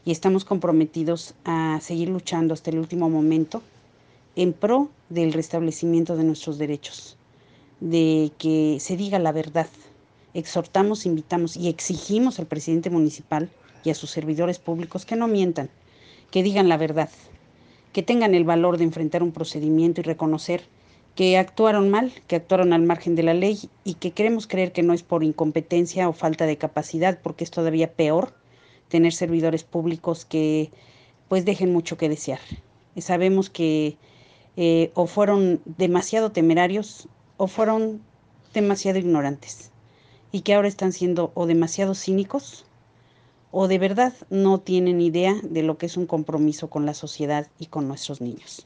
[0.05, 3.61] y estamos comprometidos a seguir luchando hasta el último momento
[4.35, 7.17] en pro del restablecimiento de nuestros derechos,
[7.79, 9.67] de que se diga la verdad.
[10.33, 13.49] Exhortamos, invitamos y exigimos al presidente municipal
[13.83, 15.69] y a sus servidores públicos que no mientan,
[16.29, 17.09] que digan la verdad,
[17.91, 20.63] que tengan el valor de enfrentar un procedimiento y reconocer
[21.15, 24.83] que actuaron mal, que actuaron al margen de la ley y que queremos creer que
[24.83, 28.33] no es por incompetencia o falta de capacidad, porque es todavía peor
[28.87, 30.71] tener servidores públicos que
[31.27, 32.39] pues dejen mucho que desear.
[32.97, 33.97] Sabemos que
[34.57, 38.01] eh, o fueron demasiado temerarios o fueron
[38.53, 39.71] demasiado ignorantes
[40.31, 42.65] y que ahora están siendo o demasiado cínicos
[43.51, 47.47] o de verdad no tienen idea de lo que es un compromiso con la sociedad
[47.59, 48.65] y con nuestros niños.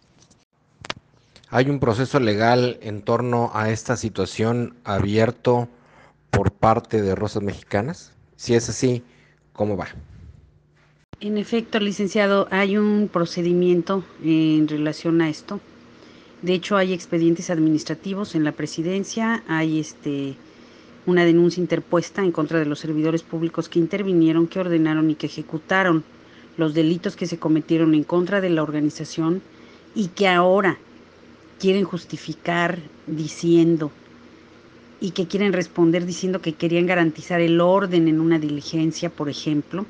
[1.49, 5.69] ¿Hay un proceso legal en torno a esta situación abierto
[6.31, 8.13] por parte de Rosas Mexicanas?
[8.35, 9.03] Si es así,
[9.53, 9.87] ¿cómo va?
[11.19, 15.59] En efecto, licenciado, hay un procedimiento en relación a esto.
[16.41, 20.35] De hecho, hay expedientes administrativos en la presidencia, hay este
[21.05, 25.27] una denuncia interpuesta en contra de los servidores públicos que intervinieron, que ordenaron y que
[25.27, 26.03] ejecutaron
[26.57, 29.43] los delitos que se cometieron en contra de la organización
[29.93, 30.79] y que ahora
[31.59, 33.91] quieren justificar diciendo
[34.99, 39.85] y que quieren responder diciendo que querían garantizar el orden en una diligencia, por ejemplo.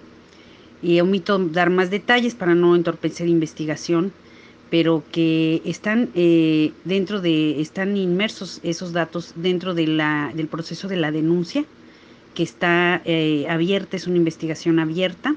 [0.82, 4.12] Y omito dar más detalles para no entorpecer investigación,
[4.70, 11.12] pero que están eh, dentro de, están inmersos esos datos dentro del proceso de la
[11.12, 11.66] denuncia,
[12.34, 15.36] que está eh, abierta, es una investigación abierta.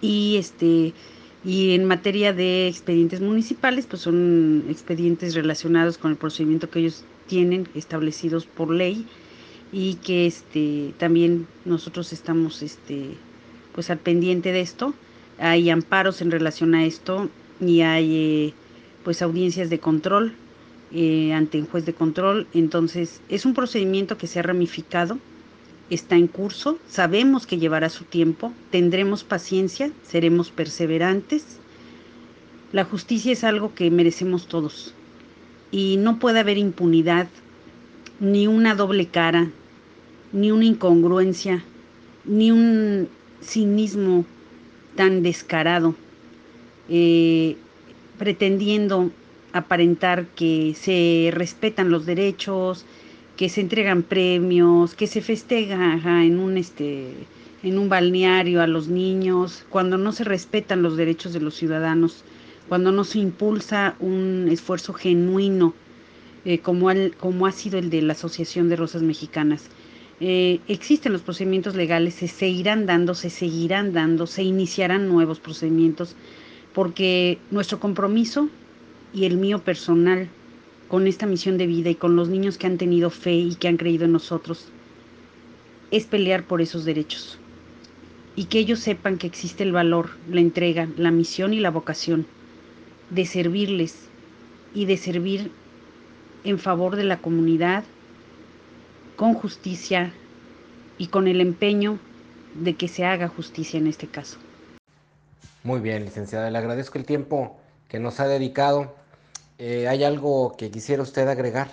[0.00, 0.92] Y este
[1.44, 7.04] y en materia de expedientes municipales, pues son expedientes relacionados con el procedimiento que ellos
[7.26, 9.06] tienen establecidos por ley
[9.72, 13.16] y que este también nosotros estamos este
[13.74, 14.94] pues al pendiente de esto.
[15.38, 17.28] Hay amparos en relación a esto
[17.60, 18.54] y hay eh,
[19.02, 20.34] pues audiencias de control
[20.92, 22.46] eh, ante un juez de control.
[22.54, 25.18] Entonces es un procedimiento que se ha ramificado,
[25.94, 31.58] está en curso, sabemos que llevará su tiempo, tendremos paciencia, seremos perseverantes.
[32.72, 34.94] La justicia es algo que merecemos todos
[35.70, 37.28] y no puede haber impunidad,
[38.20, 39.50] ni una doble cara,
[40.32, 41.64] ni una incongruencia,
[42.24, 43.08] ni un
[43.42, 44.24] cinismo
[44.94, 45.94] tan descarado,
[46.88, 47.56] eh,
[48.18, 49.10] pretendiendo
[49.52, 52.86] aparentar que se respetan los derechos,
[53.42, 57.12] que se entregan premios, que se festeja en un este
[57.64, 62.22] en un balneario a los niños, cuando no se respetan los derechos de los ciudadanos
[62.68, 65.74] cuando no se impulsa un esfuerzo genuino
[66.44, 69.64] eh, como, como ha sido el de la Asociación de Rosas Mexicanas.
[70.20, 76.14] Eh, existen los procedimientos legales, se seguirán dando, se seguirán dando, se iniciarán nuevos procedimientos,
[76.72, 78.48] porque nuestro compromiso
[79.12, 80.28] y el mío personal
[80.92, 83.66] con esta misión de vida y con los niños que han tenido fe y que
[83.66, 84.68] han creído en nosotros
[85.90, 87.38] es pelear por esos derechos
[88.36, 92.26] y que ellos sepan que existe el valor, la entrega, la misión y la vocación
[93.08, 94.06] de servirles
[94.74, 95.50] y de servir
[96.44, 97.84] en favor de la comunidad
[99.16, 100.12] con justicia
[100.98, 102.00] y con el empeño
[102.54, 104.36] de que se haga justicia en este caso.
[105.62, 109.00] Muy bien, licenciada, le agradezco el tiempo que nos ha dedicado.
[109.58, 111.70] Eh, ¿Hay algo que quisiera usted agregar?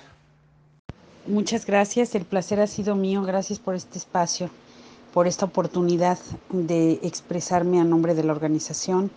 [1.25, 4.49] Muchas gracias, el placer ha sido mío, gracias por este espacio,
[5.13, 6.17] por esta oportunidad
[6.49, 9.11] de expresarme a nombre de la organización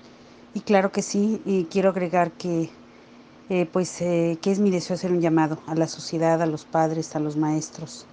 [0.55, 2.70] y claro que sí, y quiero agregar que,
[3.48, 6.64] eh, pues, eh, que es mi deseo hacer un llamado a la sociedad, a los
[6.64, 8.05] padres, a los maestros,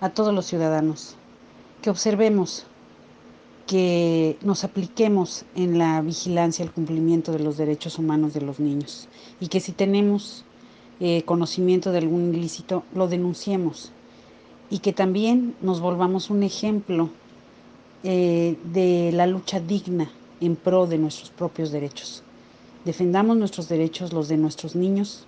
[0.00, 1.16] a todos los ciudadanos,
[1.80, 2.66] que observemos,
[3.70, 9.06] que nos apliquemos en la vigilancia, el cumplimiento de los derechos humanos de los niños
[9.38, 10.44] y que si tenemos
[10.98, 13.92] eh, conocimiento de algún ilícito, lo denunciemos
[14.70, 17.10] y que también nos volvamos un ejemplo
[18.02, 22.24] de la lucha digna en pro de nuestros propios derechos.
[22.84, 25.26] Defendamos nuestros derechos, los de nuestros niños,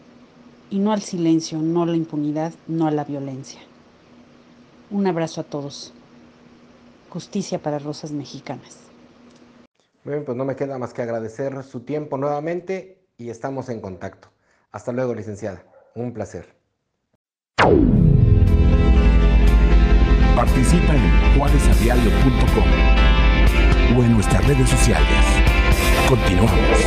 [0.68, 3.60] y no al silencio, no a la impunidad, no a la violencia.
[4.90, 5.92] Un abrazo a todos.
[7.12, 8.78] Justicia para Rosas Mexicanas.
[10.02, 14.28] Bien, pues no me queda más que agradecer su tiempo nuevamente y estamos en contacto.
[14.70, 15.62] Hasta luego, licenciada.
[15.94, 16.56] Un placer.
[20.34, 22.64] Participa en juarezadiario.com
[23.98, 25.06] o en nuestras redes sociales.
[26.08, 26.80] Continuamos.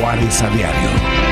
[0.00, 1.31] Juárez a diario.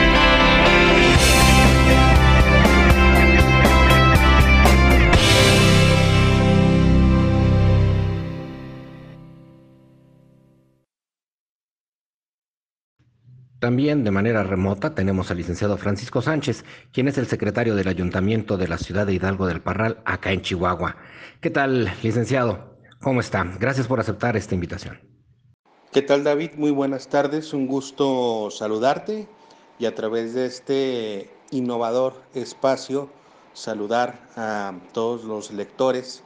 [13.61, 18.57] También de manera remota tenemos al licenciado Francisco Sánchez, quien es el secretario del Ayuntamiento
[18.57, 20.97] de la ciudad de Hidalgo del Parral, acá en Chihuahua.
[21.43, 22.79] ¿Qué tal, licenciado?
[23.03, 23.45] ¿Cómo está?
[23.61, 24.99] Gracias por aceptar esta invitación.
[25.93, 26.53] ¿Qué tal David?
[26.57, 29.29] Muy buenas tardes, un gusto saludarte
[29.79, 33.11] y a través de este innovador espacio
[33.53, 36.23] saludar a todos los lectores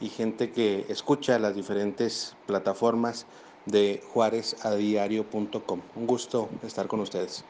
[0.00, 3.26] y gente que escucha las diferentes plataformas
[3.70, 5.80] de juarezadiario.com.
[5.96, 7.44] Un gusto estar con ustedes.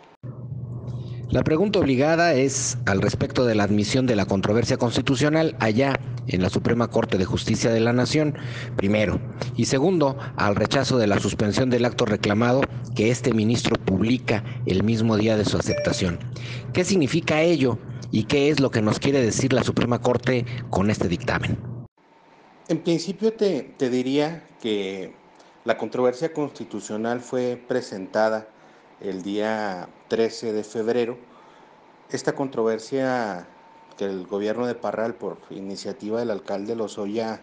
[1.30, 6.40] La pregunta obligada es al respecto de la admisión de la controversia constitucional allá en
[6.40, 8.34] la Suprema Corte de Justicia de la Nación,
[8.76, 9.20] primero,
[9.54, 12.62] y segundo, al rechazo de la suspensión del acto reclamado
[12.96, 16.18] que este ministro publica el mismo día de su aceptación.
[16.72, 17.78] ¿Qué significa ello
[18.10, 21.58] y qué es lo que nos quiere decir la Suprema Corte con este dictamen?
[22.68, 25.12] En principio te, te diría que
[25.64, 28.48] la controversia constitucional fue presentada
[29.00, 31.18] el día 13 de febrero.
[32.10, 33.46] Esta controversia
[33.96, 37.40] que el gobierno de Parral, por iniciativa del alcalde Lozoya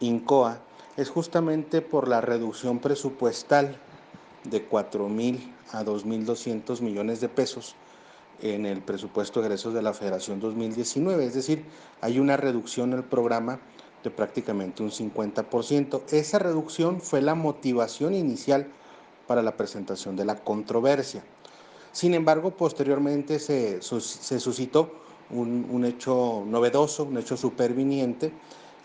[0.00, 0.60] Incoa,
[0.96, 3.76] es justamente por la reducción presupuestal
[4.44, 7.76] de 4 mil a 2.200 millones de pesos
[8.42, 11.64] en el presupuesto de egresos de la Federación 2019, es decir,
[12.00, 13.60] hay una reducción del programa
[14.02, 16.02] de prácticamente un 50%.
[16.10, 18.66] Esa reducción fue la motivación inicial
[19.26, 21.22] para la presentación de la controversia.
[21.92, 24.92] Sin embargo, posteriormente se, suscitó
[25.30, 28.32] un, un, hecho novedoso, un hecho superviniente,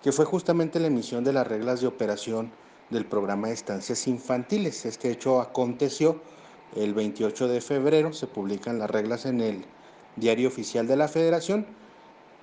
[0.04, 2.52] que fue justamente la emisión de las reglas de operación
[2.90, 4.86] del programa de estancias infantiles.
[4.86, 6.22] Este hecho aconteció
[6.76, 9.66] el 28 de febrero, se publican las reglas en el
[10.16, 11.66] Diario Oficial de la Federación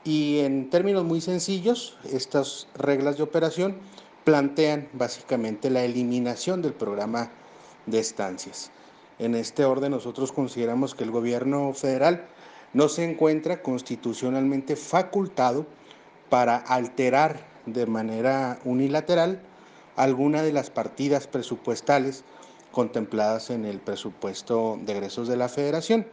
[0.04, 3.76] y en términos muy sencillos, estas reglas de operación
[4.24, 7.30] plantean básicamente la eliminación del programa
[7.86, 8.70] de estancias.
[9.18, 12.26] En este orden nosotros consideramos que el gobierno federal
[12.72, 15.66] no se encuentra constitucionalmente facultado
[16.30, 19.40] para alterar de manera unilateral
[19.96, 22.24] alguna de las partidas presupuestales
[22.72, 26.06] contempladas en el presupuesto de egresos de la federación.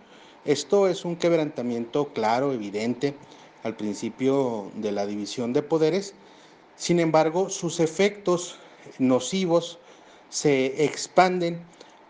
[0.45, 3.15] Esto es un quebrantamiento claro, evidente,
[3.63, 6.13] al principio de la división de poderes.
[6.76, 8.58] Sin embargo, sus efectos
[9.00, 9.80] nocivos
[10.30, 11.62] se expanden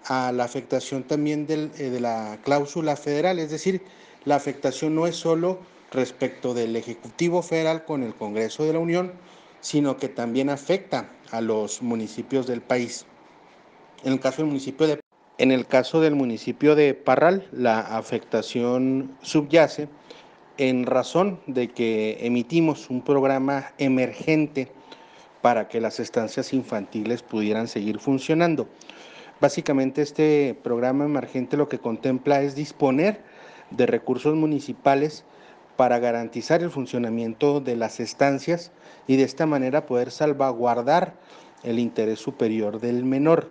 [0.05, 3.81] a la afectación también eh, de la cláusula federal, es decir,
[4.25, 5.59] la afectación no es solo
[5.91, 9.13] respecto del Ejecutivo Federal con el Congreso de la Unión,
[9.61, 13.05] sino que también afecta a los municipios del país.
[14.03, 14.99] En el caso del municipio de,
[15.37, 19.89] en el caso del municipio de Parral, la afectación subyace
[20.59, 24.69] en razón de que emitimos un programa emergente
[25.41, 28.67] para que las estancias infantiles pudieran seguir funcionando.
[29.39, 33.21] Básicamente este programa emergente lo que contempla es disponer
[33.71, 35.23] de recursos municipales
[35.77, 38.73] para garantizar el funcionamiento de las estancias
[39.07, 41.13] y de esta manera poder salvaguardar
[41.63, 43.49] el interés superior del menor.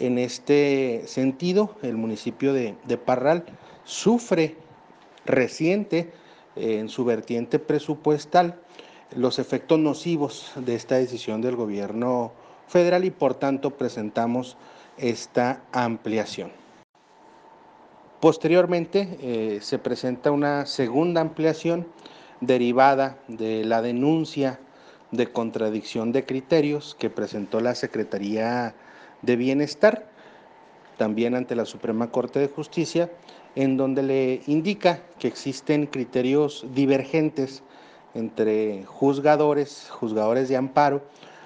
[0.00, 2.74] En este sentido, el municipio de,
[3.04, 3.44] Parral
[3.84, 4.56] sufre
[5.24, 6.10] reciente
[6.56, 8.60] en su vertiente presupuestal
[9.16, 12.32] los efectos nocivos de esta decisión del gobierno
[12.66, 14.56] federal y por tanto presentamos
[14.96, 16.50] esta ampliación.
[18.20, 21.86] Posteriormente eh, se presenta una segunda ampliación
[22.40, 24.60] derivada de la denuncia
[25.10, 28.74] de contradicción de criterios que presentó la Secretaría
[29.22, 30.06] de Bienestar,
[30.98, 33.10] también ante la Suprema Corte de Justicia,
[33.54, 37.62] en donde le indica que existen criterios divergentes
[38.14, 41.02] entre juzgadores, juzgadores de amparo,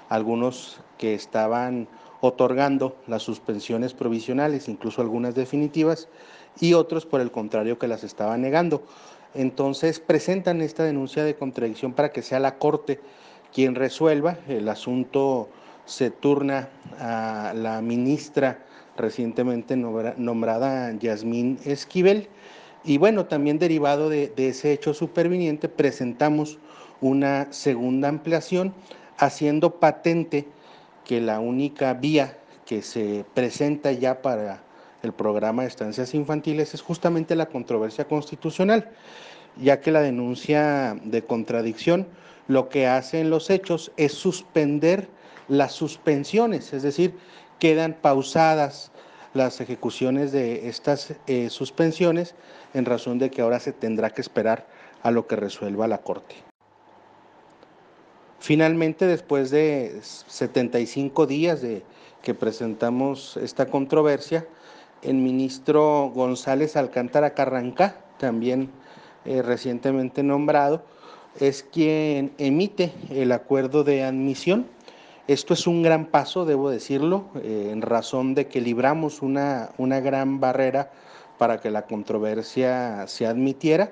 [0.09, 1.87] algunos que estaban
[2.21, 6.07] otorgando las suspensiones provisionales, incluso algunas definitivas,
[6.59, 8.83] y otros por el contrario que las estaban negando.
[9.35, 12.99] Entonces presentan esta denuncia de contradicción para que sea la Corte
[13.53, 14.39] quien resuelva.
[14.47, 15.49] El asunto
[15.85, 18.65] se turna a la ministra
[18.97, 22.27] recientemente nombrada Yasmín Esquivel.
[22.83, 26.57] Y bueno, también derivado de, ese hecho superviniente, presentamos
[26.99, 28.73] una segunda ampliación
[29.17, 30.47] haciendo patente
[31.05, 34.63] que la única vía que se presenta ya para
[35.03, 38.89] el programa de estancias infantiles es justamente la controversia constitucional,
[39.55, 42.07] ya que la denuncia de contradicción
[42.47, 45.07] lo que hace en los hechos es suspender
[45.47, 47.13] las suspensiones, es decir,
[47.59, 48.91] quedan pausadas
[49.33, 52.35] las ejecuciones de estas eh, suspensiones
[52.73, 54.67] en razón de que ahora se tendrá que esperar
[55.03, 56.35] a lo que resuelva la Corte.
[58.39, 61.83] Finalmente, después de 75 días de
[62.21, 64.47] que presentamos esta controversia,
[65.01, 68.69] el ministro González Alcántara Carranca, también
[69.25, 70.83] eh, recientemente nombrado,
[71.39, 74.67] es quien emite el acuerdo de admisión
[75.27, 79.99] esto es un gran paso, debo decirlo, eh, en razón de que libramos una, una
[79.99, 80.91] gran barrera
[81.37, 83.91] para que la controversia se admitiera.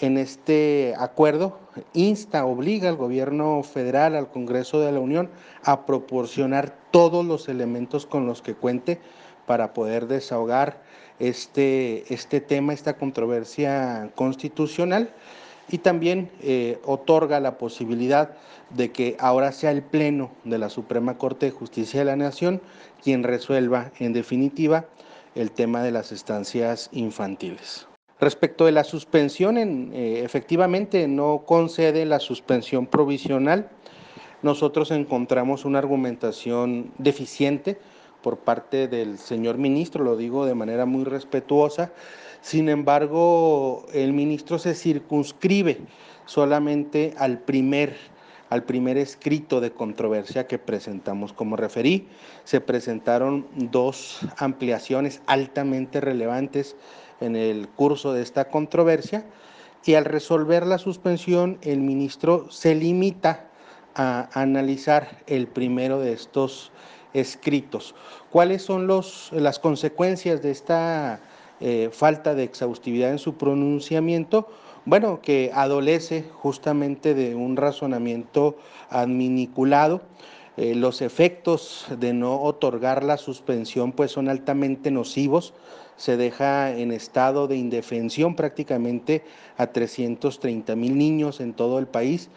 [0.00, 1.58] En este acuerdo
[1.94, 5.30] insta, obliga al gobierno federal, al Congreso de la Unión,
[5.64, 9.00] a proporcionar todos los elementos con los que cuente
[9.46, 10.82] para poder desahogar
[11.18, 15.12] este, este tema, esta controversia constitucional
[15.70, 18.36] y también eh, otorga la posibilidad
[18.70, 22.60] de que ahora sea el Pleno de la Suprema Corte de Justicia de la Nación
[23.02, 24.86] quien resuelva en definitiva
[25.34, 27.86] el tema de las estancias infantiles.
[28.18, 33.70] Respecto de la suspensión, eh, efectivamente no concede la suspensión provisional.
[34.42, 37.78] Nosotros encontramos una argumentación deficiente
[38.22, 41.92] por parte del señor ministro, lo digo de manera muy respetuosa.
[42.42, 45.78] Sin embargo, el ministro se circunscribe
[46.26, 47.96] solamente al primer
[48.50, 51.32] al primer escrito de controversia que presentamos.
[51.32, 52.08] Como referí,
[52.42, 56.74] se presentaron dos ampliaciones altamente relevantes
[57.20, 59.24] en el curso de esta controversia
[59.84, 63.46] y al resolver la suspensión el ministro se limita
[63.94, 66.72] a analizar el primero de estos
[67.12, 67.94] escritos.
[68.30, 71.20] ¿Cuáles son los, las consecuencias de esta
[71.60, 74.48] eh, falta de exhaustividad en su pronunciamiento?
[74.84, 78.56] Bueno, que adolece justamente de un razonamiento
[78.88, 80.00] adminiculado.
[80.56, 85.54] Eh, los efectos de no otorgar la suspensión pues son altamente nocivos.
[85.96, 89.22] Se deja en estado de indefensión prácticamente
[89.58, 92.30] a 330 mil niños en todo el país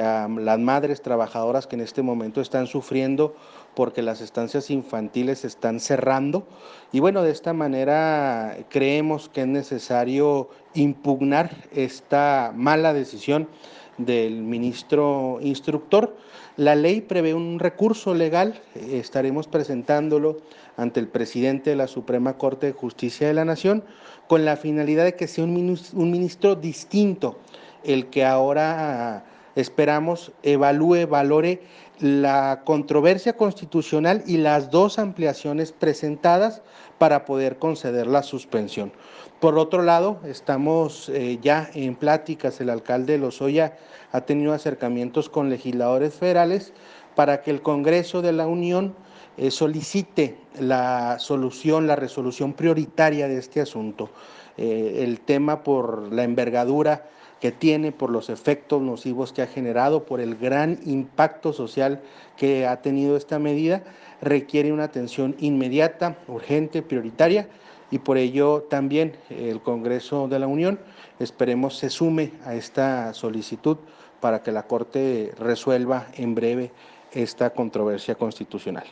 [0.00, 3.34] las madres trabajadoras que en este momento están sufriendo
[3.80, 6.46] porque las estancias infantiles están cerrando.
[6.92, 13.48] Y bueno, de esta manera creemos que es necesario impugnar esta mala decisión
[13.96, 16.14] del ministro instructor.
[16.58, 20.42] La ley prevé un recurso legal, estaremos presentándolo
[20.76, 23.82] ante el presidente de la Suprema Corte de Justicia de la Nación
[24.26, 25.54] con la finalidad de que sea un
[25.94, 27.38] ministro, distinto
[27.82, 29.24] el que ahora
[29.54, 31.62] esperamos evalúe, valore
[32.00, 36.62] la controversia constitucional y las dos ampliaciones presentadas
[36.98, 38.92] para poder conceder la suspensión.
[39.40, 43.76] Por otro lado, estamos eh, ya en pláticas, el alcalde de Lozoya
[44.12, 46.72] ha tenido acercamientos con legisladores federales
[47.14, 48.94] para que el Congreso de la Unión
[49.36, 54.10] eh, solicite la solución, la resolución prioritaria de este asunto.
[54.56, 57.08] Eh, el tema por la envergadura
[57.40, 62.02] que tiene, por los efectos nocivos que ha generado, por el gran impacto social
[62.36, 63.82] que ha tenido esta medida,
[64.20, 67.48] requiere una atención inmediata, urgente, prioritaria
[67.90, 70.78] y por ello también el Congreso de la Unión
[71.18, 73.78] esperemos se sume a esta solicitud
[74.20, 76.70] para que la Corte resuelva en breve
[77.12, 78.84] esta controversia constitucional.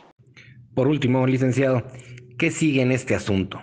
[0.73, 1.83] Por último, licenciado,
[2.37, 3.61] ¿qué sigue en este asunto?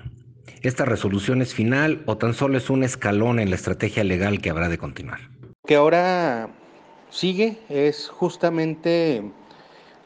[0.62, 4.50] ¿Esta resolución es final o tan solo es un escalón en la estrategia legal que
[4.50, 5.20] habrá de continuar?
[5.66, 6.48] Que ahora
[7.10, 9.22] sigue es justamente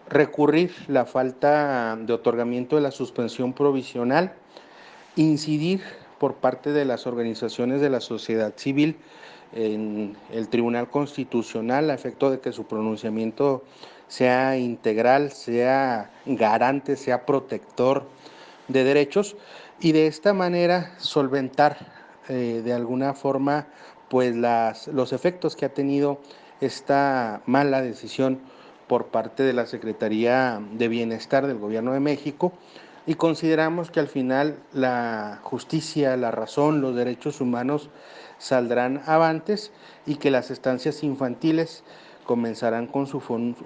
[0.08, 4.34] recurrir la falta de otorgamiento de la suspensión provisional,
[5.14, 5.82] incidir
[6.18, 8.96] por parte de las organizaciones de la sociedad civil
[9.52, 13.64] en el Tribunal Constitucional a efecto de que su pronunciamiento
[14.08, 18.04] sea integral, sea garante, sea protector
[18.68, 19.36] de derechos
[19.80, 21.78] y de esta manera solventar
[22.28, 23.66] eh, de alguna forma
[24.08, 26.20] pues las, los efectos que ha tenido
[26.60, 28.40] esta mala decisión
[28.86, 32.52] por parte de la Secretaría de Bienestar del Gobierno de México
[33.06, 37.88] y consideramos que al final la justicia, la razón, los derechos humanos
[38.38, 39.72] saldrán avantes
[40.06, 41.84] y que las estancias infantiles
[42.26, 43.20] comenzarán con su,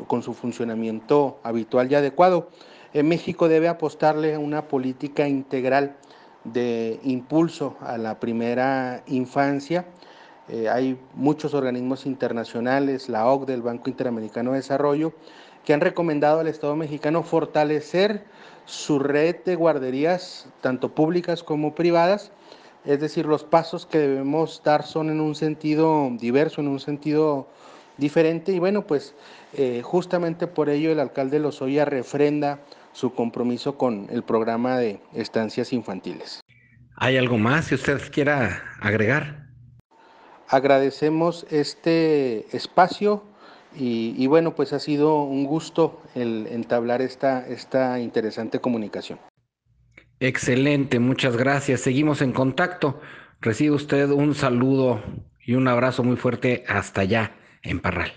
[0.06, 2.48] con su funcionamiento habitual y adecuado.
[2.92, 5.96] En México debe apostarle a una política integral
[6.44, 9.86] de impulso a la primera infancia.
[10.48, 15.14] Eh, hay muchos organismos internacionales, la OCDE, el Banco Interamericano de Desarrollo,
[15.64, 18.24] que han recomendado al Estado mexicano fortalecer
[18.66, 22.30] su red de guarderías, tanto públicas como privadas.
[22.84, 27.46] Es decir, los pasos que debemos dar son en un sentido diverso, en un sentido
[27.96, 28.52] diferente.
[28.52, 29.14] Y bueno, pues
[29.54, 32.60] eh, justamente por ello el alcalde Lozoya refrenda
[32.94, 36.40] su compromiso con el programa de estancias infantiles.
[36.96, 39.48] ¿Hay algo más que usted quiera agregar?
[40.48, 43.24] Agradecemos este espacio
[43.76, 49.18] y, bueno, pues ha sido un gusto el entablar esta, esta interesante comunicación.
[50.20, 51.80] Excelente, muchas gracias.
[51.80, 53.00] Seguimos en contacto.
[53.40, 55.02] Recibe usted un saludo
[55.44, 57.32] y un abrazo muy fuerte hasta allá,
[57.62, 58.12] en Parral.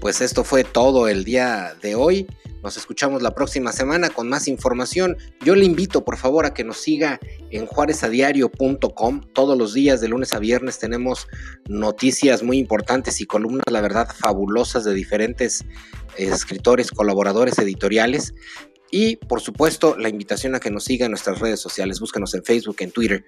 [0.00, 2.26] Pues esto fue todo el día de hoy.
[2.62, 5.16] Nos escuchamos la próxima semana con más información.
[5.44, 7.18] Yo le invito por favor a que nos siga
[7.50, 9.20] en juarezadiario.com.
[9.32, 11.26] Todos los días de lunes a viernes tenemos
[11.68, 15.64] noticias muy importantes y columnas, la verdad, fabulosas de diferentes
[16.16, 18.34] escritores, colaboradores editoriales.
[18.90, 22.00] Y por supuesto, la invitación a que nos siga en nuestras redes sociales.
[22.00, 23.24] Búscanos en Facebook, en Twitter.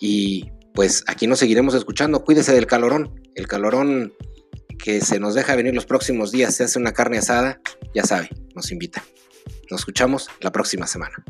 [0.00, 2.24] Y pues aquí nos seguiremos escuchando.
[2.24, 3.20] Cuídese del calorón.
[3.34, 4.12] El calorón
[4.78, 7.60] que se nos deja venir los próximos días, se hace una carne asada,
[7.94, 9.02] ya sabe, nos invita.
[9.70, 11.24] Nos escuchamos la próxima semana.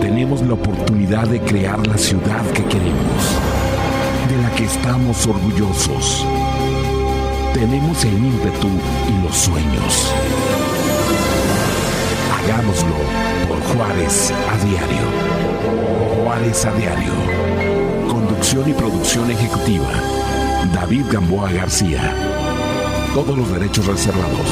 [0.00, 3.38] Tenemos la oportunidad de crear la ciudad que queremos,
[4.28, 6.26] de la que estamos orgullosos.
[7.52, 8.68] Tenemos el ímpetu
[9.08, 10.73] y los sueños.
[12.44, 12.94] Hagámoslo
[13.72, 16.22] Juárez a diario.
[16.22, 17.12] Juárez a diario.
[18.08, 19.90] Conducción y producción ejecutiva.
[20.74, 22.14] David Gamboa García.
[23.14, 24.46] Todos los derechos reservados.